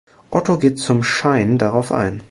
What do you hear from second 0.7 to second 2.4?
zum Schein darauf ein.